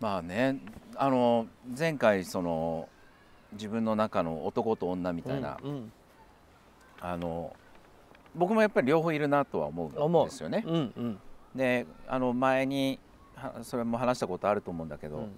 [0.00, 0.58] まあね
[0.96, 2.88] あの前回その
[3.52, 5.92] 自分の中の男と女みたいな、うんうん。
[7.00, 7.54] あの
[8.34, 10.64] 僕もやっぱり両方いるなとは思うんですよね。
[10.66, 11.18] うんうん。
[11.54, 12.98] であの前に
[13.34, 15.32] はそれも話したことあると思うんだけど、うん。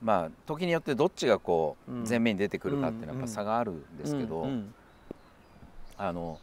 [0.00, 2.08] まあ時によってどっちがこううん。
[2.08, 4.74] 前面に出てくるかっていうのはやっぱうん差があるんですけど、うんうん。
[5.98, 6.38] あの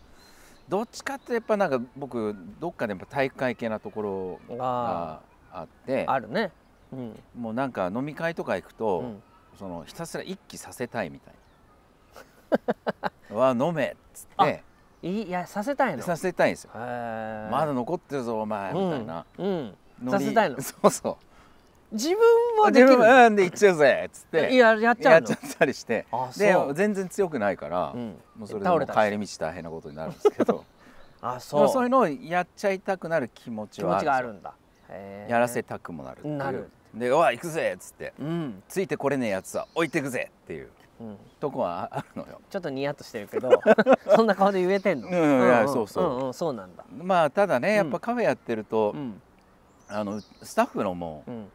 [0.69, 5.21] どっちかってやっぱなんか僕どっかでやっぱ体育会系なところあ
[5.51, 6.51] があってああるね
[6.93, 7.19] うん。
[7.38, 9.23] もうなんか飲み会とか行くと、うん。
[9.57, 11.34] そのひたすら一気させたいみたい
[13.29, 14.63] な「わ飲め」っつって。
[15.03, 16.03] いいいやさせたいの？
[16.03, 16.71] させたいんですよ。
[16.76, 19.77] へー「まだ残ってるぞお前」みたいな、うん
[20.09, 20.62] させたいの？
[20.62, 21.17] そうそ
[21.91, 21.95] う。
[21.95, 22.17] 自分
[22.62, 22.90] はできる。
[22.90, 24.54] 自分うんで行っちゃうぜっつって。
[24.54, 25.27] いややっちゃうの？
[25.29, 26.05] やっちゃったりして。
[26.12, 28.17] あで全然強くないから、うん。
[28.38, 30.63] もうそれでも帰り道大変なことになるんですけど。
[31.21, 31.62] あでそう。
[31.62, 34.54] もそういうのをやっちゃいたくなる気持ち気持ちはあるがあるんだ。
[35.27, 38.14] やらせたくもなるなるで「おい行くぜ」っつって。
[38.20, 40.70] うん「ついてこれねえやつは置いてくぜ」っていう。
[40.99, 41.18] うん。
[41.40, 42.41] とこはあるのよ。
[42.49, 43.49] ちょっとニヤッとしてるけど
[44.16, 45.07] そんな顔で言えてんの？
[45.07, 46.24] うんいやそうそう。
[46.26, 46.84] んんそうなんだ。
[46.91, 49.21] まあただねやっうんぱカフェやってると、うん。
[49.90, 51.52] あのスタッフのもううん。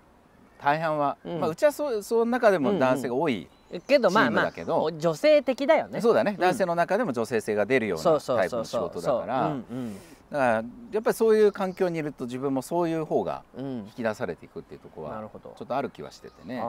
[0.62, 1.40] 大半は、うん。
[1.40, 3.48] まあ、うちはそうその中でも男性が多い、
[3.88, 4.86] けどまあチームまだけど。
[4.88, 6.00] あ女性的だよね。
[6.00, 6.36] そうだね、ん。
[6.36, 9.46] 男性の中でも女性性が出るようなタイプの仕事だから。
[9.46, 9.96] うんうん
[10.32, 13.64] だからやっぱりそういう環境にいると自分もそういう方がうん。
[13.86, 16.56] 引き出されていくっていうところはちょっとある気はしててね。
[16.56, 16.68] だか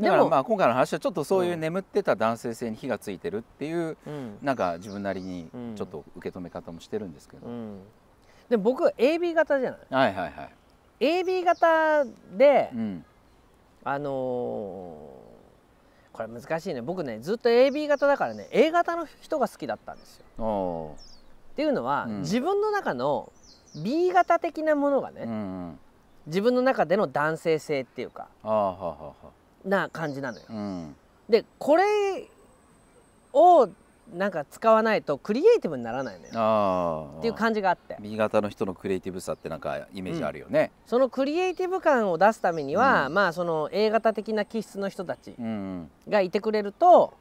[0.00, 1.60] らでもまあ今回の話はちょっとそういううん。
[1.60, 4.38] 眠ってた男性性に火がついてるっていううん。
[4.42, 5.74] なんか自分なりにうん。
[5.76, 7.80] ちょっと受け止め方もしてるんですけど、うん。
[8.48, 10.14] で僕 AB 型じゃない？
[10.14, 10.50] はいはいはい。
[11.22, 12.04] AB 型
[12.36, 13.04] でうん。
[13.84, 15.26] あのー
[16.16, 16.80] これ難しいね。
[16.80, 20.96] 僕ねずっと AB 型だからね A 型の人が好きだったんですよ
[21.56, 22.20] っていうのは、うん。
[22.20, 23.32] 自分の中の
[23.82, 25.34] B 型的なものがね、うんう
[25.70, 25.78] ん。
[26.26, 28.28] 自分の中での男性性っていうか
[29.64, 30.44] な感じなのよ。
[30.50, 30.96] あうん。
[31.30, 32.28] でこれ
[33.32, 33.70] を
[34.14, 37.14] なんか使わないとクリエイティブにならないのよ。
[37.20, 37.96] っていう感じがあって。
[38.00, 40.72] B 型の人のクリエイティブさってなんかイメージあるよね。
[40.84, 43.14] そのクリエイティブ感を出すためには、うん。
[43.14, 45.90] まあその A 型的な気質の人たちうんうん。
[46.10, 47.14] がいてくれると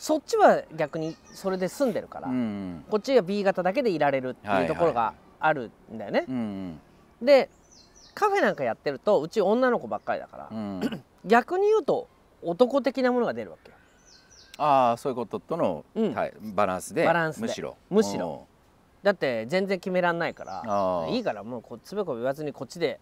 [0.00, 2.84] そっちは逆にそれで済んでるから、うんうん。
[2.88, 6.24] こっちが B 型だけでいられるっていうところがあるんだよね。
[6.26, 6.80] うん
[7.20, 7.50] で
[8.14, 10.80] カフェなんかやってるとうち女の子ばっかりだから、うん。
[10.80, 12.08] うん逆に言うと
[12.42, 13.76] 男的なものが出るわけよ。
[14.56, 16.14] ああそういうこととの、うん。
[16.14, 17.42] はいバランスでバランスで。
[17.42, 17.76] むしろ。
[17.90, 18.46] むしろ。
[19.02, 23.00] だって全然決めらんないからいいからもうこつべこべ言わずにこっちで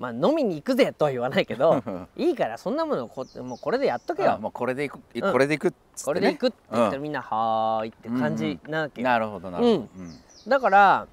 [0.00, 1.82] まあ飲みに行くぜとは言わないけど
[2.16, 4.32] いいからそんなものこもうこれでやっとけよ。
[4.32, 5.32] あもうこれでいく、うん。
[5.32, 9.02] これでいくっつって、ね、これで行くって言ったらうんみんな「はーい」って感じなわけ。
[9.02, 10.18] よなるほどなるほど、うん。
[10.48, 11.06] だから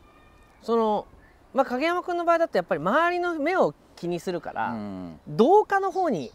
[0.64, 1.06] その
[1.54, 5.20] まあ影山君の場合だとやっぱり周りの目を気にするかうら、ん。
[5.28, 6.32] 同化の方に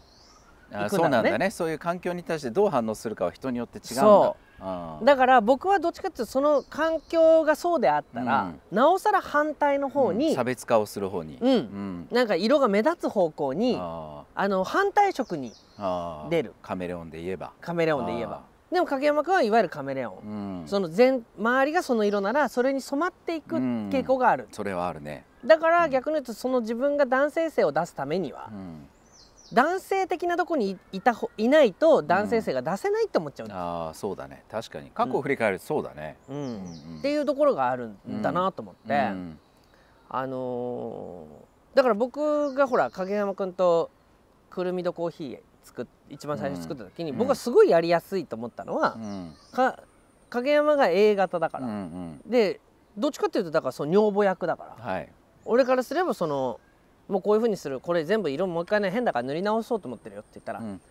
[0.71, 1.07] あ行くんだね。
[1.07, 1.49] そうなんだね。
[1.49, 4.35] そういう環境に対してどう反応するかは人によって違うんだ
[5.03, 8.61] だから僕はどっちかっていうとその環境がそうであったら、うん。
[8.71, 10.35] なおさら反対の方に、うん。
[10.35, 11.37] 差別化をする方に。
[11.41, 11.51] うん。
[11.51, 12.07] うん。
[12.11, 15.51] なんか色が目立つ方向にああの反対色に
[16.29, 16.53] 出る。
[16.61, 17.51] カメレオンで言えば。
[17.59, 18.41] カメレオンで言えば。
[18.71, 20.67] でも影山君はいわゆるカメレオン、うん。
[20.67, 23.89] その全周りがその色ならそれに染まっていくうん。
[23.89, 28.87] 傾向がある、それはあるね、だから逆に言うとその自分が男性性を出すためには、うん、
[29.53, 33.47] 男性的なとこにいいたほいないと男性性が出せないって思っちゃう。
[33.47, 33.49] ん。
[33.49, 34.43] だ、ああそうだね。
[34.49, 34.89] 確かに。
[34.91, 36.35] 過去を振り返るとそうだね、うん。
[36.35, 36.43] うん。
[36.43, 39.39] うんっていうところがあるんだなと思って、うん。
[40.09, 43.89] あのーだから僕がほら影山君と
[44.51, 47.17] くるみとコーヒー作っ一番最初作った時に、うん。
[47.17, 49.33] 僕はすごいやりやすいと思ったのはう、ん。
[49.51, 49.79] か
[50.29, 52.21] 影山が A 型だかうんうら、ん。
[52.27, 52.59] で
[52.97, 54.83] どっちかっていうとだからその女房役だから。
[54.83, 55.11] はい。
[55.45, 56.59] 俺からすればその
[57.13, 57.79] もうこういうふうにする。
[57.79, 60.81] これ全部色もう一回ね変だから塗り直そうと思ってるよって言ったら、うん。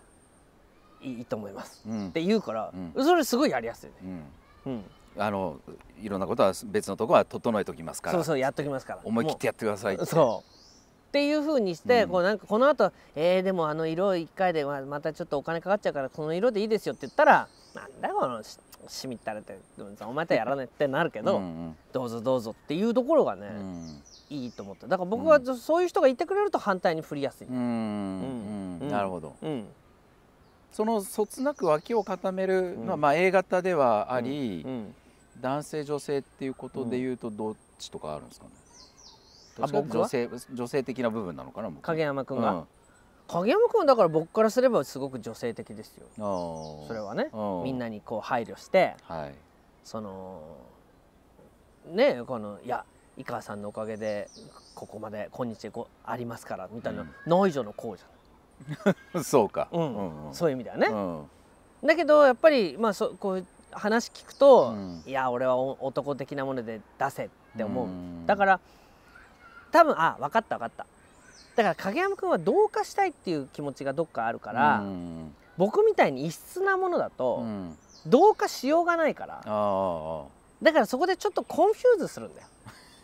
[1.02, 1.82] いいと思います。
[1.84, 2.08] うん。
[2.08, 4.22] って言うから、うそれすごいやりやすいね、
[4.64, 4.72] うん。
[4.72, 4.84] うん、
[5.18, 5.58] あの
[6.00, 8.14] いろんなことは別のところは整えときますから。
[8.14, 9.00] そうそうやっときますから。
[9.02, 10.06] 思い切ってやってくださいって。
[10.06, 10.52] そう。
[11.08, 12.10] っていうふうにして、うん。
[12.10, 19.58] こうなんかこの後えー、でもあの色1回でままたちょっとお金かかっちゃうからこの色でいいですよって言ったらなんだこのししみったれて
[20.00, 21.76] お前とやらねえってなるけど、うん。
[21.92, 24.02] どうぞどうぞっていうところがね、うん
[24.32, 28.90] いいと思ってだから僕はそういう人がいてくれると反対に振りやすい、うんうんうん。
[28.90, 29.34] なるほど。
[29.42, 29.66] うん。
[30.72, 33.00] そのそつなく脇を固めるのは、うん。
[33.00, 34.94] まあ A 型ではあり、うん。
[35.40, 38.52] 男性女性っていうことで言うとどっちとかあるんですかね、
[39.60, 40.04] あ僕は？
[40.04, 42.64] 女性女性的な部分なのかな僕影山君が、うん。
[43.28, 46.06] 影山君はだから僕からすればすごく女性的ですよ。
[46.16, 47.28] それはね。
[47.32, 47.64] うん。
[47.64, 49.34] みんなにこう配慮してはい。
[49.84, 50.40] その
[51.90, 52.84] ねこのいや
[53.16, 54.28] 井川さんのおかげで
[54.74, 57.10] ここまで今日こうありますからみたいな、うん。
[57.26, 58.04] ノイジョのこうじ
[59.24, 59.80] そうか、うん。
[59.80, 60.34] うんうん。
[60.34, 61.88] そういう意味だよね、うん。
[61.88, 65.02] だけどやっぱりまあそこう話聞くと、うん。
[65.06, 68.26] いや俺はお男的なもので出せって思う、ん。
[68.26, 68.60] だから
[69.70, 70.86] 多分あ分かった分かった。
[71.56, 75.34] だから影山君は同化したいっていう気持ちがどっかあるから、うん。
[75.58, 77.76] 僕みたいに異質なものだと、うん。
[78.06, 79.42] 同化しようがないから。
[80.62, 82.46] だからそこでちょっと confuse するんだよ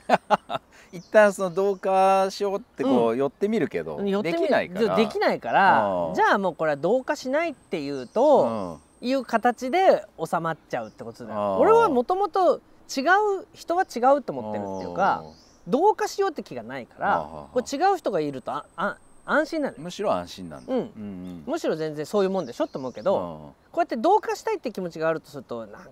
[0.92, 4.96] 一旦その同化しようってこう寄ってみるけど、寄ってみできないから。
[4.96, 11.58] できないからじゃあもうこれは同化しないっていうと、いう形で収まっちゃうってことだよ。
[11.58, 13.02] 俺はもともと違
[13.40, 15.22] う人は違うと思ってるっていうか
[15.66, 18.96] 同化しようって気がないからこれ違う人がいるとああ
[19.26, 19.82] 安心なのよ。
[19.82, 21.44] むしろ安心なんだ、うんうん。
[21.46, 23.70] むしろ全然そういうもんでしょって思うけど、うん。
[23.70, 25.90] こうやって同化したいって気持ちがあるとするとなんか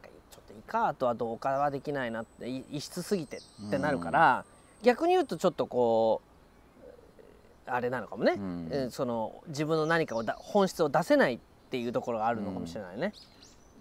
[0.66, 4.44] カとは同化はできないなってい異質すぎてってなるから、
[4.82, 8.68] 逆に言うとちょっとこうあれなのかもね、うん。
[8.70, 11.38] えーその自分の何かをだ本質を出せないっ
[11.70, 13.12] ていうところがあるのかもしれないね。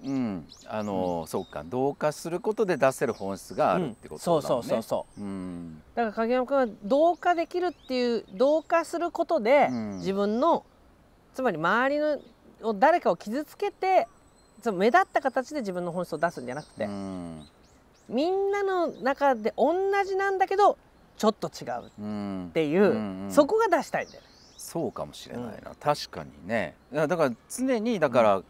[0.04, 1.64] うん、あの、そうか。
[1.66, 5.22] 同化することで出せる本質があるってことだもんね、そうそうそうそう。
[5.22, 5.82] うん。
[5.96, 9.98] だから影山君は同化できるっていう同化することで、うん。
[9.98, 10.66] 自分の
[11.34, 12.20] つまり周りの
[12.62, 14.08] を誰かを傷つけて
[14.66, 17.44] その目立った形で自分の本質を出すんじゃなくて、うん。
[18.10, 20.80] みんなの中で同じなんだけど
[21.18, 23.24] ちょっと違うっうんていう、うん。
[23.26, 24.22] うんそこが出したいんだよ。
[24.22, 24.28] ね。
[24.58, 26.74] そうかもしれないな、確かにね。
[26.92, 28.42] だから常にだから、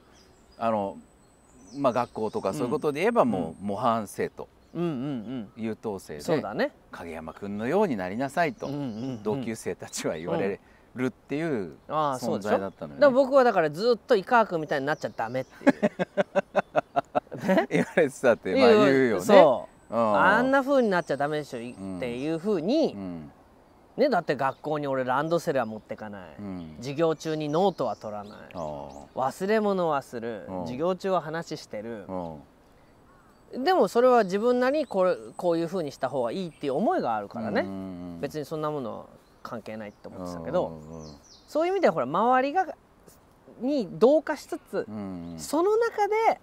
[0.57, 0.97] あの
[1.75, 6.71] まあ学校とかそういうことで言えばもう模範生徒うんうん優等生うん、そうでだね。
[6.91, 8.69] 影山君のようになりなさいと、
[9.21, 10.61] 同級生たちは言われ
[10.95, 13.01] るっていう存在だったのよ、ね。
[13.01, 15.73] だから僕はだからずっと井川君みたいになっちゃダメっていう。
[17.47, 19.21] ね言われてたってまあ言うよね。
[19.21, 19.95] そう。
[19.95, 20.17] うん。
[20.17, 21.59] あんな風になっちゃダメでしょ。
[21.59, 23.31] いんっていう風に、うん。
[23.97, 26.75] ねだって学校に俺ランドセルは持ってかない、うん。
[26.77, 28.39] 授業中にノートは取らない。
[28.53, 30.45] 忘れ物はする。
[30.47, 30.61] うん。
[30.61, 32.05] 授業中は話してる。
[32.07, 33.63] うん。
[33.63, 39.05] でもそれは自分なりにこれこういう風にした方がいいっていう思いがあるからね、うん別にそんなものは
[39.45, 41.05] 関係ないって思ってたけど、うん
[41.47, 42.75] そういう意味ではほら周りが
[43.61, 46.41] に同化しつつ、うんその中で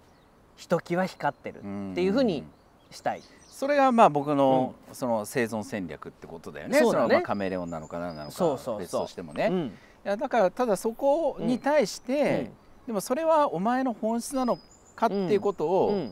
[0.55, 1.61] ひときわ光ってるっ
[1.93, 2.43] ていう風に
[2.89, 6.79] したい、それがまあ僕のその生存戦略ってことだよね。
[6.79, 7.07] そうだね。
[7.07, 8.75] のまあカメレオンなのか何なのそうそうそう。
[8.75, 9.45] か別としてもね。
[9.45, 9.73] いうん。
[10.03, 12.51] やだからただそこに対して、
[12.87, 14.57] でもそれはお前の本質なの
[14.95, 16.07] かっていうことうを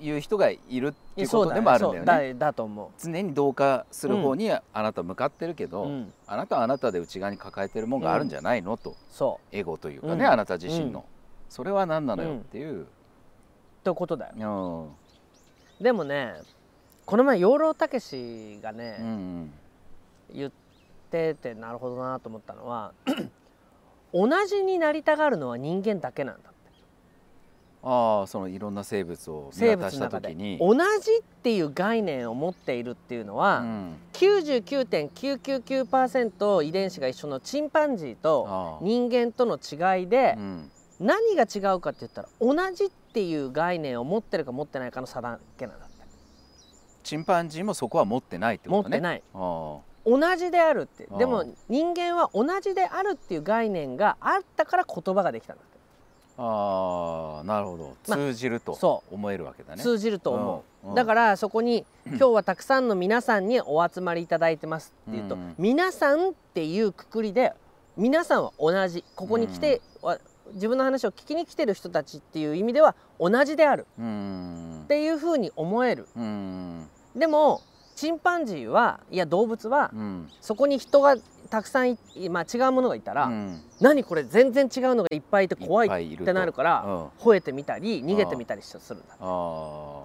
[0.00, 2.34] ん言う人がいるっていうことでもあるんだよね。
[2.34, 10.30] だだと思常に同化する方にあなた向かってるけう、ど、うん、あなたはあなたで内側に抱えてるもんがあるんじゃないのとそエゴというかね、うん。
[10.30, 11.04] あなた自身の、うん。
[11.48, 12.86] それは何なのよっていう、う
[13.84, 14.88] ということだよ。
[15.80, 15.84] うん。
[15.84, 16.34] でもね
[17.04, 19.52] この前養老たけしがね、うん
[20.34, 20.50] 言っ
[21.10, 22.92] ててなるほどなと思ったのは
[24.12, 26.50] 同じになりたがるのは人間だけなんだ
[27.88, 30.80] ああそのいろんな生物を見生渡した時に、同じ
[31.20, 33.94] っていう概念を持っているっていうのは、うん。
[34.12, 40.68] 99.999%遺伝子が一緒のチンパンジーと人間との違いでうん。
[40.98, 45.94] 何が違うかって言ったら同じっていう概念を持ってるか持ってないかの差だけなんだって。
[47.04, 48.88] チンパンジーもそこは持ってないってことね。
[48.88, 49.22] 持ってない。
[49.32, 51.06] あ同じであるって。
[51.18, 55.75] でも人間は同じであるっていう概念があったから言葉ができたんだって
[56.38, 57.96] あああなるほど。
[58.08, 60.86] まあ通じるとそ思えるわけだね、通じると思う。
[60.86, 60.94] んううん。
[60.94, 65.54] だからそこに今日はたくさんの皆さんにお集まりいただいてますっていうとうん。
[65.58, 67.52] 皆さんっていうくくりで
[67.96, 69.04] 皆さんは同じ。
[69.14, 70.18] ここに来てわ
[70.52, 73.86] 自分の話を聞きに来てる人たちっていう意味では同じである。
[73.98, 74.82] うん。
[74.84, 76.06] っていうふうに思える。
[76.16, 76.86] うん。
[77.16, 77.62] でも
[77.96, 80.28] チンパンジーはいや動物はうん。
[80.42, 81.16] そこに人が
[81.46, 81.98] たくさんい、
[82.30, 83.60] まあ、違うものがいたら、うん。
[83.80, 87.06] 何これ全然違うのがいっぱいいて怖いいってなるからうん。
[87.18, 89.16] 吠えてみたり逃げてみたりするんだ。
[89.20, 90.02] あ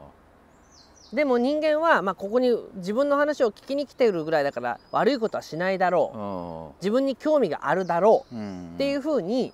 [1.14, 8.36] でも人間は、まあ、ここに自分の話を聞きに来てるぐらいだから悪いことはしないだろあう自分に興味があるだろう。
[8.36, 8.72] うん。
[8.76, 9.54] っていうふうに、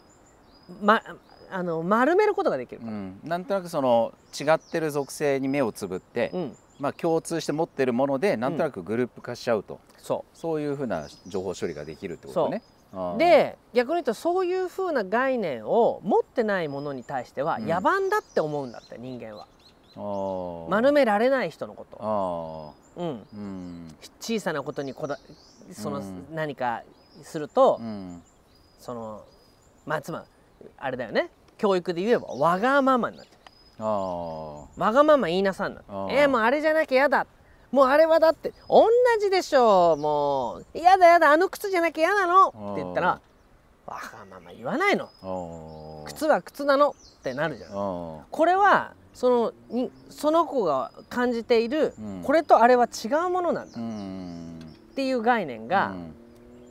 [0.81, 1.01] ま、
[1.49, 3.19] あの丸めることができるうから、ん。
[3.23, 12.61] なんとなくその違ってる属性に目をつぶって、うんまあ共通して持ってるものでなんとなくグループ化しちゃうと、そそういうふうな情報処理ができるってことね。
[13.17, 17.67] で逆に言うとそういうふうな概念を持ってないものに対してはうん。
[17.67, 19.47] 野蛮だって思うんだって人間は。
[20.69, 23.95] 丸められない人のこと、あうん、ーうん。
[24.19, 25.19] 小さなことにこだ
[25.71, 26.27] そのうん。
[26.33, 26.83] 何か
[27.23, 28.21] すると、うん。
[28.79, 29.23] その
[29.85, 30.23] まあつま
[30.61, 31.29] りあれだよね。
[31.57, 33.36] 教育で言えばわがままになっちゃう。
[33.36, 33.36] あ
[33.83, 35.81] わがまま言いなさんな。
[36.09, 37.27] えー、もうあれじゃなきゃやだ。
[37.71, 38.85] もうあれはだって同
[39.19, 40.77] じでしょうもう。
[40.77, 42.47] やだやだあの靴じゃなきゃ嫌なの。
[42.47, 43.21] って言ったら
[43.85, 45.09] わがまま言わないの。
[46.05, 47.75] 靴は靴なのってなるじゃん。
[47.75, 52.23] おこれはそのにその子が感じている、うん。
[52.23, 53.77] これとあれは違うものなんだ。
[53.77, 54.59] ーうん。
[54.91, 55.93] っていう概念が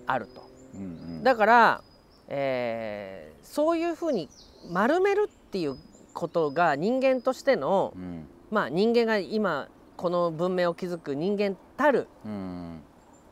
[0.06, 0.84] あると、うんう
[1.20, 1.22] ん。
[1.22, 1.82] だから、
[2.28, 4.28] えーそういうふうに
[4.70, 5.76] 丸めるっていう
[6.16, 8.26] ことが人間としてのうん。
[8.50, 12.80] まあ人間が今この文明を築く人間たるうん。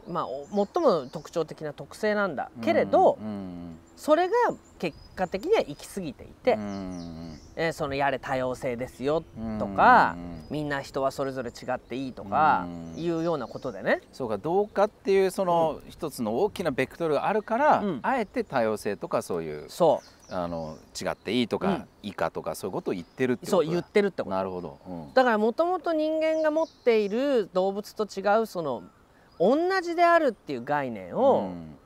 [0.06, 4.34] まあお最も特徴的な特性なんだけれど、うんそれが
[4.80, 10.44] 結果的には行き過ぎていて、うんえーそのやれ多様性ですようんとかうん。
[10.50, 14.00] みんな人はそれぞれ違っていいとかうんいうようなことでね。
[14.12, 18.00] そうか同化っていうその一つの大きなベクトルがあるから、うん。
[18.02, 19.70] あえて多様性とかそういう。
[19.70, 21.88] そあの違っていいとか、うん。
[22.02, 23.64] 以下とかそういうことを言ってるってうことだ。
[23.64, 24.34] そう言ってるってこと。
[24.34, 25.14] なるほど、うん。
[25.14, 28.82] だからもともと人間が持っている動物と違うその
[29.38, 31.76] 同じであるっていう概念をうん。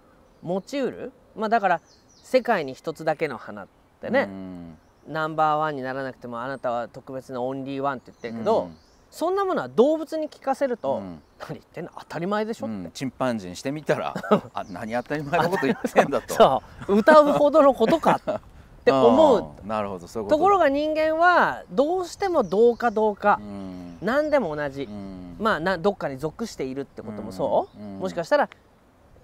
[0.42, 1.80] 持ちうる、まあだから
[2.22, 3.68] 世界に一つだけの花っ
[4.00, 4.78] てね、うん。
[5.08, 8.76] ナンバーワンにならなくてもあなたは特別なオンリーワンって言ってるけど、うん
[9.10, 11.22] そんなものは動物に聞かせると、うん。
[11.40, 11.90] 何言ってんの？
[11.98, 12.90] 当たり前でしょうん。
[12.92, 14.14] チンパンジーにしてみたら
[14.54, 16.34] あ何当たり前のこと言ってんだと。
[16.34, 16.96] そう。
[16.96, 18.40] 歌うほどのことかっ
[18.84, 19.44] て思う。
[19.66, 20.36] なるほどそういうこと。
[20.36, 23.38] ところが人間はどうしても同化同化。
[23.40, 23.98] う、ん。
[24.02, 25.36] 何でも同じ、うん。
[25.38, 27.98] まあなどっかに属しているってこともそう、うん。
[28.00, 28.48] もしかしたら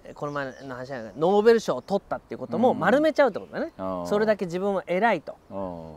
[0.03, 2.79] えこの前の話じゃないノーベル賞を取ったっていうこともうん。
[2.79, 3.71] 丸めちゃうってことだね、
[4.07, 5.35] それだけ自分は偉いと。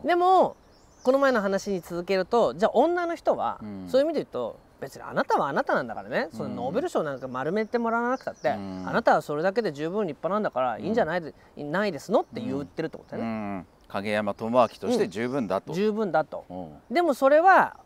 [0.04, 0.56] でも
[1.02, 3.88] この前の話に続けるとじゃあ女の人は、うん。
[3.88, 6.56] そういう意味で言うと別にあなたはあなたなんだからね、そのうん。
[6.56, 8.84] ノーベル賞なんか丸めてもらわなくたって、うん。
[8.86, 13.66] あなたはそれだけで十分立派なんだからいいんじゃないで、ないですのって言ってるってことだうよね、ん。
[13.88, 16.44] 影山智明として十分だと、十分だと。
[16.48, 16.94] うん。
[16.94, 17.76] でもそれは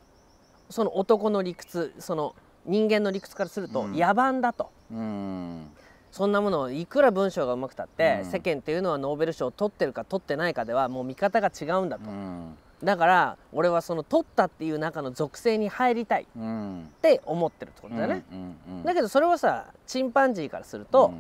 [0.68, 2.34] その男の理屈その
[2.66, 3.92] 人間の理屈からするとうん。
[3.92, 5.70] 野蛮だと、うん。
[6.10, 8.30] そんなものをいくら文章がうまくたって、うん。
[8.30, 18.56] 世間っていうのはノーベル賞を取ってるか取ってないかではもう見方が違うんだと、うんだから俺はその取ったっていう中の属性に入りたいっうんて思ってるってことだよね、うん。
[18.68, 18.82] うん。
[18.82, 21.14] だけどそれはさチンパンジーからすると、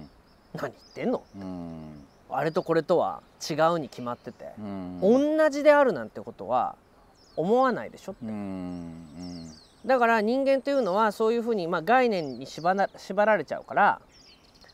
[0.54, 1.22] 何言ってんの？
[1.36, 2.04] うん。
[2.30, 4.98] あれとこれとは違うに決まってて、うん。
[5.00, 6.74] 同じであるなんてことは
[7.36, 8.26] 思わないでしょって。
[8.26, 8.32] うん。
[8.32, 9.52] うん。
[9.86, 14.00] だから人間というのはそういうふうに、まあ、概念に縛ら縛られちゃうから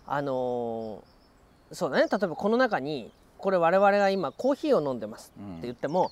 [0.06, 2.06] あのーそうだね。
[2.10, 6.10] 例えばこの中にこれ我々が今コーヒーを飲んでますうんって言っても、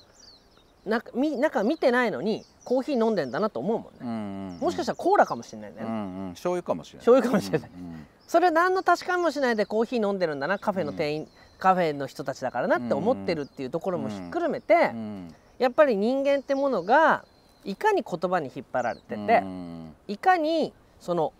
[0.87, 6.29] 中み中見てないのにコーヒー飲んでんだなと思うもんね、うんもしかしたらコーラかもしれないね、うんうん。
[6.31, 7.05] 醤油かもしれない。
[7.05, 7.69] 醤油かもしれない。
[7.69, 11.27] うんそれ何の確かめもしないでコーヒー飲んでるんだなカフェの店員、
[11.59, 17.23] カフェの人たちだからなって思ってるっていうところもひっくるめて、うんやっぱり人間ってものが
[17.63, 21.31] いかに言葉に引っ張られてて、うんいかにその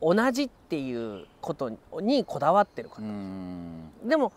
[0.00, 1.70] 同じっていうこと
[2.00, 3.90] にこだわってるかうと、ん。
[4.06, 4.32] でも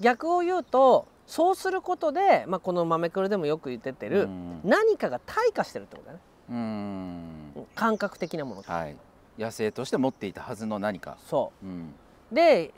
[0.00, 4.60] 逆を言うとそうすることで、まあ、この豆黒でもよく言ってってる、うん。
[4.64, 6.20] 何かが退化してるってことだね。
[6.48, 7.66] うん。
[7.74, 8.62] 感覚的なもの。
[8.62, 8.96] とはい。
[9.38, 11.18] 野生として持っていたはずの何か。
[11.28, 11.66] そう。
[11.66, 11.94] ん。
[12.32, 12.72] うで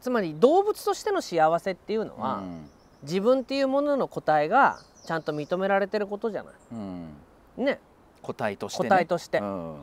[0.00, 2.70] つまり動物としての幸せっていうのは、うん。
[3.02, 6.54] 自分っていうものの個体がちゃんと認められてることじゃない。
[6.70, 7.08] うん。
[7.56, 7.80] ね。
[8.22, 9.82] 個体として個ね体として、うん。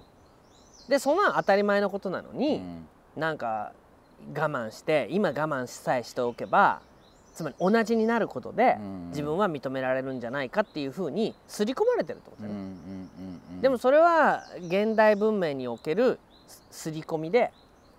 [0.87, 2.87] でそんな当たり前のことなのうに、ん。
[3.17, 3.73] なんか
[4.33, 6.81] 我慢して今我慢さえしておけば
[7.33, 9.07] つまり同じになることでうん。
[9.09, 12.43] 自分は認められるんじゃないかっていうふうに刷り込まれてるってこと
[13.61, 16.19] でもそれは現代文明における
[16.69, 17.51] 刷り込みで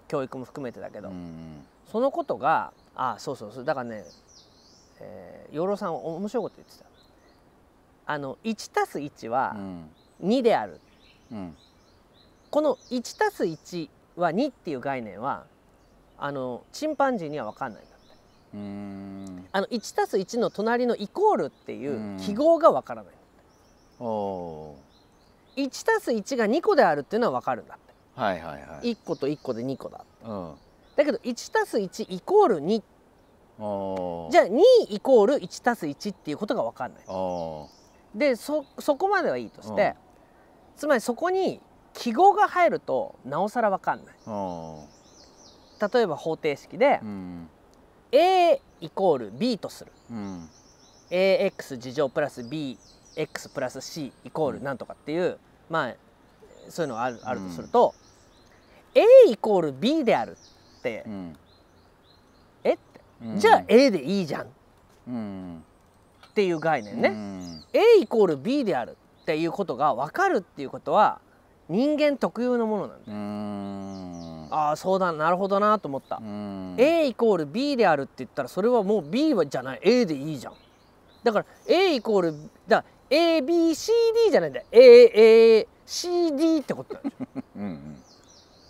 [0.09, 4.05] 教育も含めてだけど、うんそのことがあそうそうそうだからね、
[5.01, 6.87] えー養老さん面白いこと言ってた。
[8.07, 9.91] あの 1+1 はうん。
[10.23, 10.81] 2である。
[11.31, 11.55] うん。
[12.51, 15.45] この 1+1 は2っていう概念は
[16.19, 17.83] あのチンパンジーには分かんない
[18.59, 19.49] んだってうん。
[19.53, 23.15] あの 1+1 の隣のイコールっていう記号が分からない。
[24.01, 24.75] お
[25.57, 27.93] 1+1 が2個であるっていうのは分かるんだって。
[28.17, 28.93] ーはいはいはい。
[28.93, 30.55] 1個と1個で2個だうん。
[30.97, 32.83] だけど 1+1 イコール2
[33.59, 37.05] おゃじゃあ2イコール 1+1 っていうことが分かんない。
[37.09, 37.69] お
[38.15, 39.95] でそそこまではいいとして
[40.77, 41.61] つまりそこに
[41.95, 44.15] 記号が入るとなおさら分かんない。
[44.27, 44.87] お
[45.93, 47.49] 例えば方程式でうん
[48.13, 49.93] A イコール B とする。
[50.11, 50.49] うん。
[51.11, 55.39] AX 事乗プラス BX プラス C イコールなんとかっていう、
[55.69, 55.95] まあ
[56.69, 57.95] そういうのがあるあるとすると、
[58.95, 60.37] A イコール B である
[60.79, 61.37] って、うん。
[62.65, 63.39] えって、うん。
[63.39, 64.43] じゃあ A でいいじゃん。
[64.43, 64.47] っ
[65.09, 65.65] うん。
[66.35, 67.65] ていう概念ね、うん。
[67.73, 71.21] A イコール B であるっていうことが分かるっていうことは
[71.69, 73.19] 人間特有のものなんだよ、
[74.53, 76.75] ああそうだなるほどなと思った、うん。
[76.79, 79.81] A イコール B であるって言ったらそれはもう B はじゃない。
[79.83, 80.55] A でいいじゃん。
[81.25, 82.35] だから A イコール
[82.69, 84.67] だ ABCD じゃないんだよ。
[84.71, 87.27] AACD ってことなんでしょ。
[87.57, 87.97] うんうん。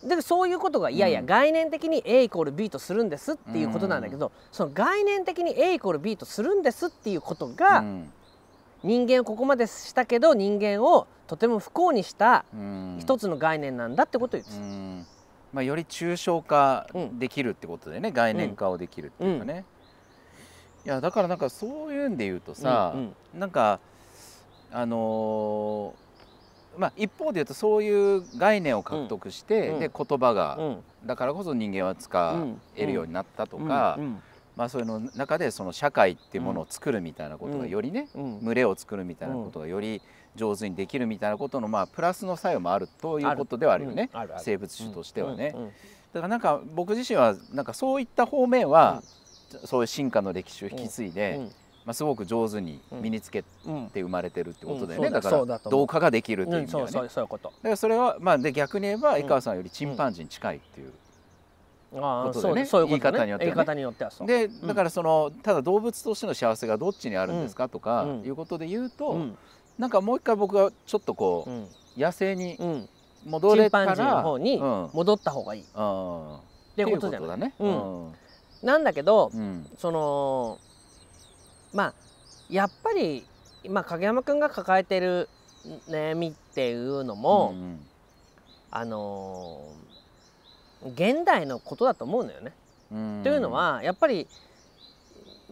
[0.04, 1.26] だからそういうことがいやいやうん。
[1.26, 8.12] 概念的に A イコール B とするんですっていうことなんだけど、その概念的に A イコール B とするんですっていうことが、うん。
[8.84, 12.98] 人間をここまでしたけど人間をとても不幸にしたうん。
[13.00, 15.06] 一つの概念なんだってことを言ってうた、ん
[15.52, 17.18] まあ、より抽象化うん。
[17.18, 19.64] できるってことでね、概念化をできるっていうかね、
[20.84, 23.78] いやだからなんかそういうんで言うとさ、うんなんか
[24.72, 26.02] あのー
[26.78, 29.80] まあ一方で言うとそういう概念を獲得して、うん。
[29.80, 31.06] で言葉が、うん。
[31.06, 32.34] だからこそ人間は使
[32.76, 34.22] えるようになったとか、うん。
[34.56, 38.40] まあそういうの中でその社会っていうものを作るみたいなことがよりね、うん。
[38.40, 40.00] 群れを作るみたいなことがより
[40.36, 45.54] 上手にできるみたいなことのまあプラスの作用もあるということではあるよね、生物種としてはね、
[46.12, 49.02] だからなんか僕自身はなんかそういった方面は、
[49.64, 51.44] そういう進化の歴史を引き継いで、うん
[51.84, 57.48] まあ、すごく上手に身につけうんて生まれてるってことだよね、だだから同化ができるっていう意味ではね、そうそういうこと。
[57.48, 59.20] だからそれはまあで逆に言えばん。
[59.20, 60.92] 井川さんよりチンパンジーに近いっていう、
[61.92, 62.66] ことでね。
[62.66, 62.88] そうそういうことね。
[62.88, 63.54] 言い方によってはね。
[63.56, 64.26] 言い方によってはそう。
[64.26, 68.22] でだからそのただ動物としての幸せがどっちにあるんですかとかうん。
[68.22, 69.38] いうことで言うと、うん
[69.78, 71.68] なんかもう一回僕はちょっとこう、うん。
[71.96, 72.88] 野生にうん。
[73.24, 74.90] 戻れたらチンパンジーの方にうん。
[74.92, 75.62] 戻った方がいい。
[75.62, 76.38] っうん
[76.76, 77.38] ていうことじゃない。
[77.38, 77.54] ね。
[77.58, 78.12] うん。
[78.62, 79.68] なんだけどうん。
[79.78, 80.58] その
[81.72, 81.94] まあ
[82.50, 83.24] やっぱり
[83.64, 85.28] 今影山君が抱えてる
[85.88, 87.80] 悩みっていうのも、うん。
[88.70, 89.92] あのー
[90.96, 92.52] 現代のことだと思うのよね。
[92.90, 93.20] うん。
[93.22, 94.26] というのはやっぱり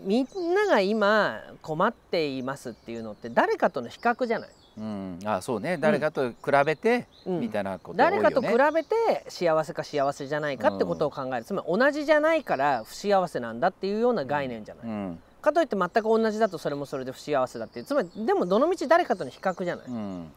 [0.02, 4.50] みんなが今困っていますっていうのって誰かとの比較じゃない？
[4.78, 8.04] うん、あそうね誰かと比べて、うんみたいなことね。
[8.04, 14.86] 誰かと比べて幸せか幸せじゃないかってことを考える、つまり同じじゃないから不幸せなんだっていうような概念じゃない。
[14.86, 19.86] うんかといって全く同じだとそれもそれで不幸せだっていうつまりでもどのみち誰かとの比較じゃない。
[19.86, 20.32] うん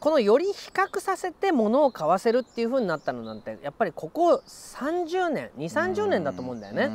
[0.00, 6.90] このより比較させて物を買わせるっていう風になったのなんてやっぱりここ30年2 3 0年だと思うんだよね。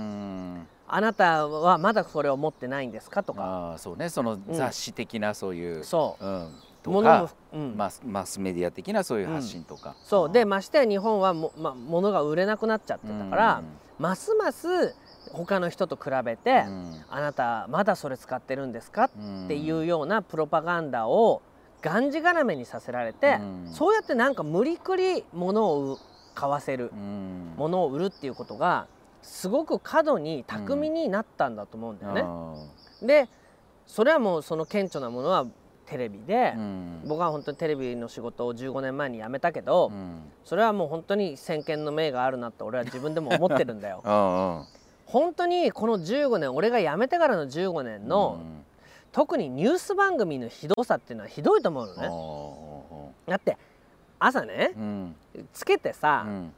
[0.89, 3.43] うんあなたはまだそれを持ってないんですかとか。
[3.43, 4.09] ああそうね。
[4.09, 6.25] その雑誌的なそういう、そう。
[6.25, 7.77] うん、とか、、うん。
[7.77, 9.95] マスマスメディア的なそういう発信とか。
[10.03, 10.31] そう。
[10.31, 13.61] でましてや日本はも、ま、物が売れなくなっちゃってたから、
[13.99, 14.95] ますます
[15.31, 17.05] 他の人と比べて、うん。
[17.09, 21.43] あなたまだそれ使ってるんですかうんっていうようなプロパガンダを
[21.81, 23.71] がんじがらめにさせられて、うん。
[23.71, 25.99] そうやってなんか無理くり物を
[26.33, 27.53] 買わせる、うん。
[27.57, 28.87] 物を売るっていうことが
[29.21, 32.23] すごく過度に巧みになったんだと思うんだよね。
[32.25, 33.29] あで
[33.85, 35.47] それはもうその顕著なものは
[35.89, 37.01] テレビでー、うん。
[37.07, 40.21] 僕は本当にテレビの仕事を15年前に辞めたけど、うん。
[40.45, 44.01] それはもう本当に先見の明があるなって俺は自分でも思ってるんだよ。
[44.05, 44.65] あ
[45.07, 48.39] 本当にこの15年俺が辞めてからの15年ーの、
[49.11, 53.13] 特にニュース番組のひどさっていうのはひどいと思うのうんね。
[53.25, 53.57] だって
[54.19, 55.15] 朝ねうん。
[55.51, 56.53] つけてさ、うん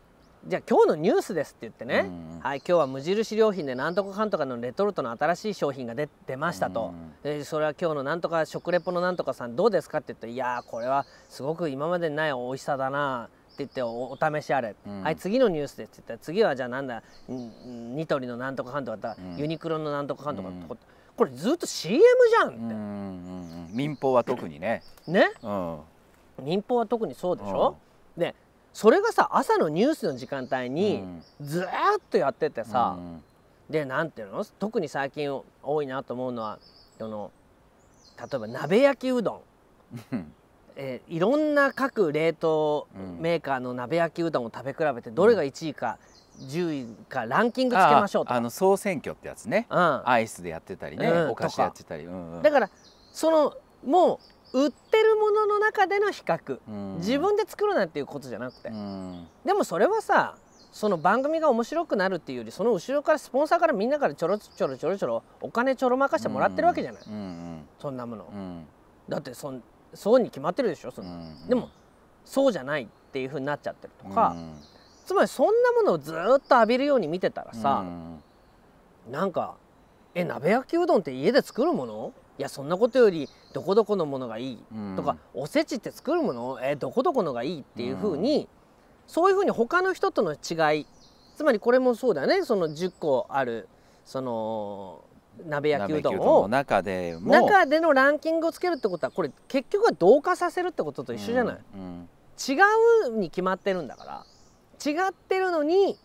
[0.47, 2.39] じゃあ今日のニュースですって言ってね、うん。
[2.39, 15.03] はい今日は無印良品でなんとかかんとかのレトルトの新しい商品が出出ましたと、でそれは今日のなんとか食レポのなんとかさんどうですかって言って「いやーこれはすごく今までにない美味しさだな」って言っておお試しあれ、うん。
[15.03, 20.63] はい次のニュースですって言ったら次はじゃあなんだんニトリのなんとかかんとかユニクロのなんとかかんとか、うん。
[21.15, 24.81] これずっと CM じゃんって、うんうんうん民放は特にね。
[25.07, 25.31] ね。
[25.43, 25.79] うん。
[26.41, 27.77] 民放は特にそうでしょ、
[28.17, 28.35] で
[28.73, 31.03] それがさ朝のニュースの時間帯に
[31.41, 31.67] ずーっ
[32.09, 33.23] とやっててさ、うん。
[33.69, 34.43] でなんていうの？
[34.59, 36.59] 特に最近多いなと思うのは
[36.97, 37.31] その
[38.17, 39.41] 例えば鍋焼きうどん、
[40.11, 40.33] うん。
[40.75, 45.97] えーいろんな各冷凍うんメーカーの鍋焼きうどんを食べ比べてどれが1位か
[46.39, 48.31] 10位かランキングつけましょうと。
[48.31, 49.67] ああの総選挙ってやつね。
[49.69, 51.29] うん、アイスでやってたりね、うん。
[51.29, 52.05] お菓子でやってたり。
[52.05, 52.41] うんうん。
[52.41, 52.69] だから
[53.11, 53.53] その
[53.85, 54.19] もう
[54.53, 56.59] 売ってるものの中での比較。
[56.67, 56.95] うん。
[56.97, 59.27] 自分で作るなんていうことじゃなくて、うん。
[59.45, 60.35] でもそれはさ
[60.71, 67.67] その番組が面白くなるっていうよりその後ろからスポンサーからみんなからちょろちょろちょろちょろお金ちょろまかしてもらってるわけじゃない、うんうん。
[67.79, 68.65] そんなもの、うん。
[69.09, 69.61] だってそん
[69.93, 71.47] そうに決まってるでしょそんな、うん。
[71.49, 71.69] でも
[72.23, 74.53] そうじゃないっていうふうになっちゃってるとか、うん
[75.03, 79.11] つまりそんなものをずーっと浴びるように見てたらさう、ん。
[79.11, 79.55] なんか
[80.15, 82.13] 「え鍋焼きうどんって家で作るもの？
[82.37, 84.95] いやそんなことよりどこどこのものがいい」うん。
[84.95, 88.47] とか「おせちって作るものえどこどこのがいい」っていうふうに、
[89.07, 90.87] そういうふうに他の人との違い。
[91.35, 92.43] つまりこれもそうだよね。
[92.43, 93.67] その10個ある
[94.05, 95.01] その
[95.45, 96.47] 鍋焼きうどんを。
[96.47, 102.09] 中でも中でのランキングをつけるってことはこれ結局は同化させるってことと一緒じゃない、うん
[102.49, 102.57] 違
[103.07, 104.25] うに決まってるんだから。
[104.83, 105.95] 違ってるのに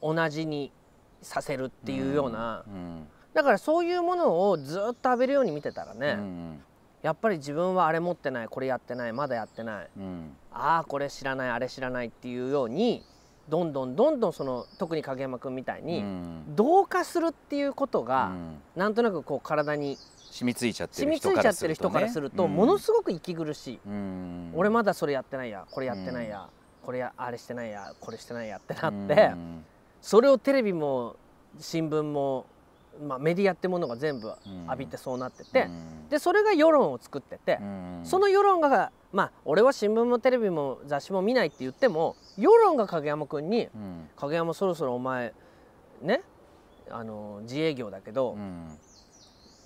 [0.00, 0.72] 同じに
[1.20, 6.64] させるっていうような、うんだからそういうものをずっと浴びるように見てたらね、うん
[7.02, 9.88] やっぱり自分はあれ持ってないこれやってないまだやってない。
[9.98, 10.36] うん。
[10.52, 13.02] ああこれ知らないあれ知らないっていうように
[13.48, 16.44] どんどんどんどんその特に影山君みたいに、うん。
[16.54, 18.62] 同化するっていうことうが、ん。
[18.76, 19.98] なんとなくこう体に
[20.30, 21.88] 染みついちゃってる人からするとね。
[21.88, 24.52] 人からするとものすごく息苦しい、うん。
[24.54, 26.46] 俺まだそれやってないやこれやってないや、
[26.84, 29.64] これやあれしてないやこれしてないやってなって、うん。
[30.00, 31.16] それをテレビも
[31.58, 32.46] 新聞も、
[33.00, 34.32] まあ、メディアってものが全部
[34.66, 36.08] 浴びてそうなってて、うん。
[36.08, 38.00] でそれが世論を作ってて、うん。
[38.04, 45.34] その世論がまあ俺は新聞もテレビも雑誌も見ないって言っても世論が影山君にうん「影山そろそろお前
[46.00, 46.22] ね
[46.90, 48.78] あの自営業だけど、うん。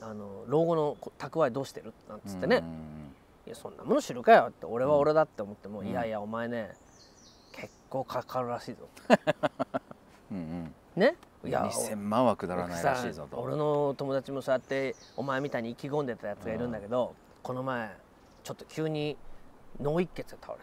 [0.01, 3.15] あの老後の蓄えどうしてる?」なんつってね、うん。
[3.47, 5.87] いやそんなもの知るかよって俺は俺だって思っても、うん。
[5.89, 6.75] いやいやお前ね
[7.53, 8.89] 結構かかるらしいぞ。
[10.31, 10.75] うん。
[10.97, 11.17] ね？
[11.51, 13.39] うん2000万はくだらないらしいぞと。
[13.39, 17.97] 俺の友達もそうやってお前みたいに意気込んでたやつがいるんだけど、この前
[18.45, 19.17] ちょっと急に
[19.81, 20.59] 脳一血で倒れ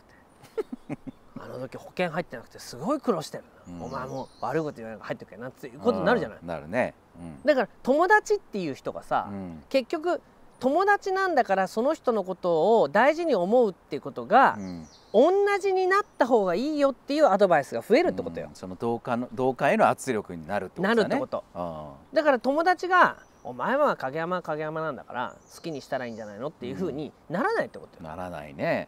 [0.96, 1.02] て。
[1.44, 3.84] あの時保険入ってなくてすごい苦労してるな、うん。
[3.84, 6.48] お前も悪いこと言わないから入ってくれなっていうことになるじゃない、うん。
[6.48, 6.94] なるね。
[7.20, 7.42] うん。
[7.44, 9.64] だから友達っていう人がさ、うん。
[9.68, 10.22] 結局
[10.64, 14.88] 友達なんだからその人のことを大事に思うっていうことが、うん。
[15.12, 18.48] 同じになった方がいいよっていうアドバイスが増えるってことよ。
[18.48, 20.96] うん、その同化の同化への圧力になるってことだね。
[20.96, 21.44] なるってこと。
[21.54, 28.88] あだから友達が「お前は影山は影山なんだから好きにしたらいいんじゃないの?」っていうふうにならないってことよ、あならないね。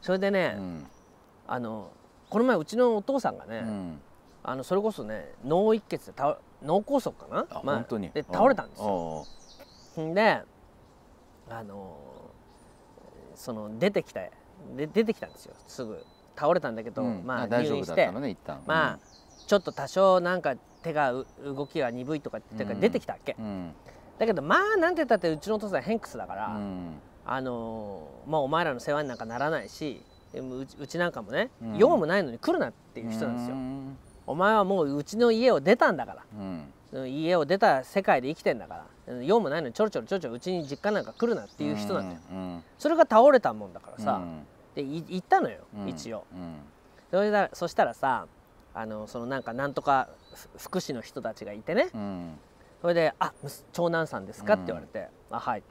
[0.00, 0.86] それでね、うん。
[1.48, 1.90] あの
[2.30, 4.00] この前うちのお父さんがね、うん。
[4.44, 7.46] あのそれこそね脳一血で倒脳梗塞かな？
[7.50, 8.10] あまあ本当に。
[8.10, 9.26] で倒れたんですよ。
[10.14, 10.42] で
[11.58, 11.98] あの
[13.34, 14.20] その出てきた
[14.76, 15.54] で出てきたんですよ。
[15.66, 16.04] すぐ
[16.36, 18.62] 倒れたんだけど、まあ大丈入院して夫だったのね一旦。
[18.66, 18.98] まあ
[19.46, 23.72] ちょっと多少なんか手がう動きが鈍いとかってから出てきたっけ、うん。
[24.18, 26.94] だけどまあなんて言ったってうちのお父さんヘンクスだから、うん。
[27.26, 30.02] あのーまあお前らの世話になんかならないし
[30.34, 31.76] うちうちなんかもね、うん。
[31.76, 33.96] 用もないのに来るなっていう人なんですよ、うん。
[34.26, 36.24] お前はもううちの家を出たんだから。
[36.38, 36.72] うん。
[37.08, 38.86] 家を出た世界で生きてんだから
[39.22, 44.46] 用もないのにちょろちょろちょろちょろうちに実家なんか来るなっていう人なんだよ、うんそれが倒れたもんだからさ、うん。
[44.74, 46.24] でい行ったのよ、うん一応。
[46.32, 46.56] うん。
[47.10, 48.26] それだそしたらさ
[48.74, 50.08] あのそのなんかなんとか
[50.56, 51.90] ふ福祉の人たちがいてね。
[51.92, 52.38] うん。
[52.80, 53.32] それで「あ
[53.72, 55.62] 長男さんですか?」って言われて「あはい」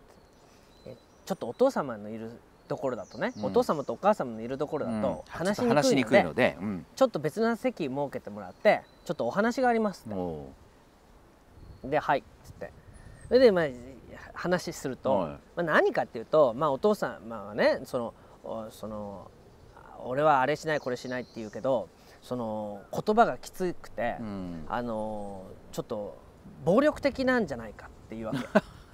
[0.88, 2.32] えちょっとお父様のいる
[2.68, 3.46] ところだとね、うん。
[3.46, 5.02] お父様とお母様のいるところだうん。
[5.02, 6.58] と話しにくいので、
[6.96, 10.48] ちょっと別な席設けてもらってちょっとお話がありますって、お
[11.84, 12.72] で「はい」っつって
[13.32, 13.66] それでまあ
[14.34, 15.30] 話すると、はい。
[15.30, 18.14] まあ、何かっていうと、まあ、お父さんまあねその
[18.44, 19.32] おその
[20.04, 21.88] 俺はあれしないこれしないって言うけど
[22.22, 24.66] その言葉がきつくて、うん。
[24.68, 26.18] あのちょっと
[26.66, 28.40] 暴力的なんじゃないかっていうわけ。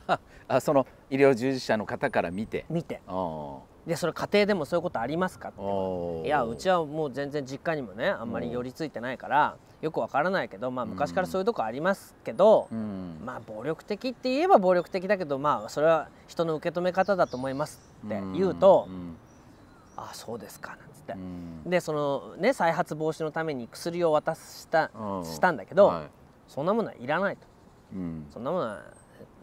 [0.48, 2.66] あその医療従事者の方から見て。
[2.70, 3.02] 見て。
[3.08, 5.60] おでそれ家庭でもそういうことありますかって。
[5.60, 13.22] おいやうちはもう全然実家にもねあんまり寄りついてないからよくわからないけどまあ昔からそういうとこありますけど、うん。
[13.24, 19.16] まあ暴力的って言えば暴力的だけどまあそれは人の受け止め方だと思いますって言うとん
[19.96, 21.14] 「ああそうですか」なんつって。
[21.14, 21.16] う。
[21.18, 21.64] ん。
[21.70, 25.26] でそのね再発防止のために薬を渡したうん。
[25.26, 26.10] したんだけど、はい。
[26.48, 27.46] そんなものはいらないと。
[27.94, 28.28] うん。
[28.32, 28.80] そんなものは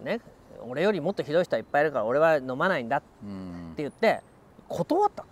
[0.03, 0.21] ね
[0.67, 3.75] 俺よりもっとひどい人はいっぱいいるから俺は飲まないんだってうん。
[3.77, 4.23] 言って
[4.69, 5.25] 断った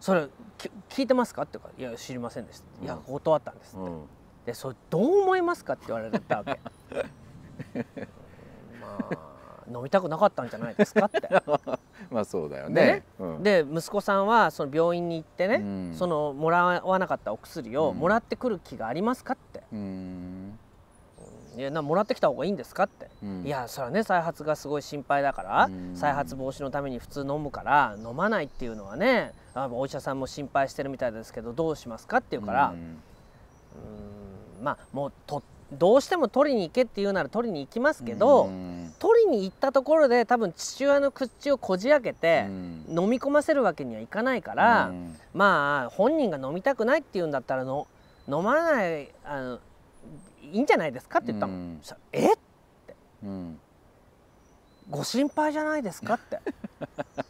[0.00, 1.42] それき聞いてますか？
[1.42, 2.84] って言うから「いや知りませんでした」うん。
[2.84, 4.06] いや断ったんです」って、うん。
[4.46, 6.58] でそれどう思いますかって言われたわけ。
[8.80, 9.30] まあ。
[9.72, 11.28] 飲みたくなかったんじゃないですかって。
[12.10, 12.86] まあそうだよでね。
[12.86, 13.42] ねうん。
[13.44, 15.58] で息子さんはその病院に行ってね、う
[15.92, 15.94] ん。
[15.94, 17.98] そのもらわなかったお薬をうん。
[17.98, 19.62] もらってくる気がありますかって。
[19.72, 20.58] うん
[21.56, 23.08] 「いやなもらってきた方がいいんですか?」って。
[23.22, 23.42] うん。
[23.44, 25.94] いやそれはね再発がすごい心配だから、うん。
[25.94, 32.78] 再発防止のために普通飲むから飲まないっていうのはねあお医者さんも心配してるみたいですけどどうしますかって言うから、ううん。
[34.58, 38.92] ーんまあもうとどうしても取りに行けって言うなら取りに行きますけど、うん。
[38.98, 42.84] 取りに行ったところで多分父親の口をこじ開けてう、ん。
[42.88, 45.16] 飲み込ませるわけにはいかないから、うん。
[45.32, 47.86] まあ本人が飲みたくないって言うんだったらの
[48.28, 49.58] 飲まないあの
[50.42, 51.52] いいんじゃないですかって言ったの。
[51.52, 51.80] うん。
[52.12, 52.30] え
[53.22, 53.60] うん。
[54.90, 56.40] ご心配じゃないですかって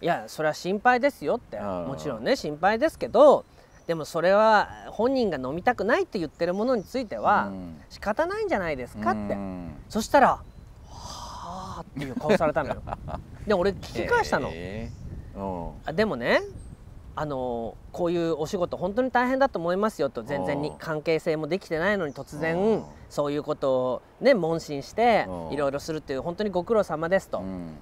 [0.00, 1.58] いやそれは心配ですよって。
[1.58, 3.44] もちろんね心配ですけど
[3.86, 7.80] でもそれは本人が飲みたくないって言ってるものについてはうん。
[7.88, 9.74] 仕方ないんじゃないですかって、うん。
[9.88, 10.28] そしたら
[10.88, 12.82] 「はあ」っていう顔されたのよ。
[13.46, 14.90] で俺聞き返したの、へえ
[15.36, 15.70] うん。
[15.86, 16.40] あでもね
[17.16, 20.78] あのこういうお仕事本当に大変だと思いますよと全然にうん。
[20.78, 22.40] 関係性もできてないのに突うん。
[22.40, 25.52] 然そういうことをね問診してうん。
[25.52, 27.38] いろいろするっていう本当にご苦労様ですと。
[27.38, 27.76] うん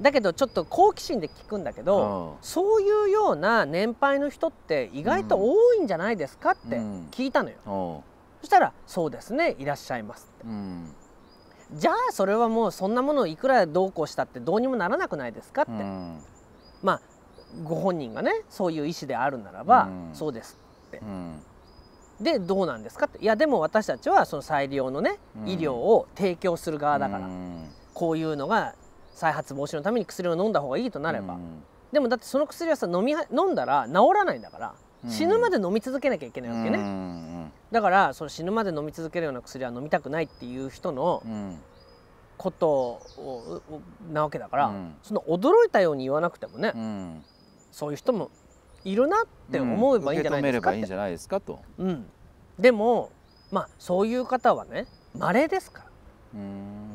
[0.00, 2.44] だけどちょっと好奇心で聞くんだけどうん。
[2.44, 7.08] そういうような年配の人って意外と多いんじゃないですかってうん。
[7.10, 7.56] 聞いたのよ。
[7.66, 8.02] お
[8.40, 10.44] そしたら「そうですねいらっしゃいます」って。
[10.46, 10.94] ううん。
[11.72, 16.22] じゃあそれはもうそんなものをいくらどうこうしたってどうにもならなくないですかって、うん。
[16.82, 17.00] まあ
[17.64, 20.10] ご本人がねそういう意思であるならば、うん。
[20.14, 20.58] そうです
[20.92, 21.42] うん。
[22.20, 23.18] でどうなんですかって。
[23.18, 25.48] いやでも私たちはその再利用のね、うん。
[25.48, 27.70] 医療を提供する側だから、うん。
[27.92, 28.74] こういうのが
[29.18, 31.62] 再発防止のために薬を飲んだ方がいいとなれば、うん。
[31.92, 35.10] でもだってその薬はさ飲みは飲んだら治らないんだから、うん。
[35.10, 41.58] 死ぬまで飲み続けなきゃいけないわけね、うんだからその死ぬまで飲み続けるような薬は飲みたくないっていう人のうん。
[42.36, 43.72] ことを
[44.12, 44.94] なわけだから、うん。
[45.02, 47.24] その驚いたように言わなくてもね、うん。
[47.72, 48.30] そういう人も
[48.84, 51.58] いるなって思えばいいんじゃないですかいいんじゃないですかと。
[51.78, 52.06] うん、
[52.58, 53.10] でも
[53.50, 55.84] まあそういう方はね稀ですから。
[56.34, 56.87] うん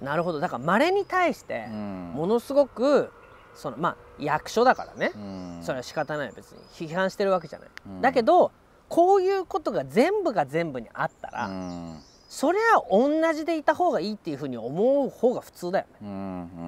[0.00, 0.40] なるほど。
[0.40, 2.12] だから稀に対してうん。
[2.14, 3.12] ものすごく
[3.54, 5.58] そのまあ役所だからね、うん。
[5.62, 6.32] それは仕方ない。
[6.34, 6.58] 別に。
[6.88, 8.00] 批判してるわけじゃない、うん。
[8.00, 8.52] だけど
[8.88, 12.00] こういうことが全部が全部にあったら、うん。
[12.28, 15.98] そりゃ同じでいた方がいいっていうふうに思う方が普通だよね。
[16.02, 16.14] うんう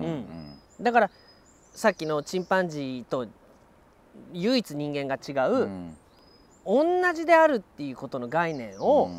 [0.06, 1.10] んだから
[1.72, 3.26] さっきのチンパンジーと
[4.32, 5.96] 唯一人間が違う、うん。
[6.64, 9.10] 同じであるっていうことの概念を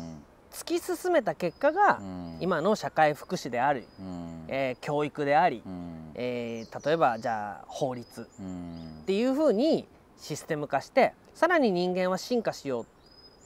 [0.54, 2.36] 突き進めた結果が、うん。
[2.40, 4.44] 今の社会福祉であり、うん。
[4.48, 6.12] えー教育であり、うん。
[6.14, 9.02] えー例えばじゃあ法律っうん。
[9.06, 9.86] ていうふうに
[10.16, 12.86] システム化してさらに人間は進化しよ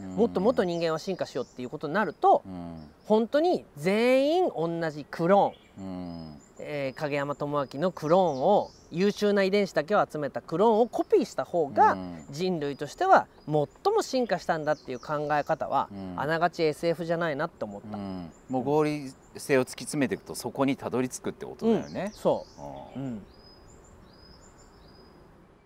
[0.00, 2.76] うもっともっと人間は進化しようっていうことになるとうん。
[3.06, 5.88] 本当に全員同じクローン、う
[6.34, 12.24] んえー影山智明のクローンを優秀な遺伝子だけを集めたクローンをコピーした方がうん。
[12.30, 13.54] 人類としては最
[13.92, 16.14] も進化したんだっていう考え方は、うん。
[16.16, 17.96] あながち SF じゃないなって思った。
[17.96, 18.30] うん。
[18.48, 22.12] もう合理性を突き詰めていくとそこにたどり着くってことだよね。
[22.14, 22.46] そ
[22.96, 23.22] う、うんうん、